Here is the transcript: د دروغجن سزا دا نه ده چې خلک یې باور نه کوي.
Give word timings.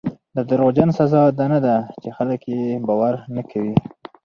د 0.35 0.37
دروغجن 0.49 0.89
سزا 0.99 1.21
دا 1.39 1.45
نه 1.53 1.59
ده 1.65 1.75
چې 2.01 2.09
خلک 2.17 2.41
یې 2.51 2.61
باور 2.87 3.15
نه 3.35 3.41
کوي. 3.49 3.75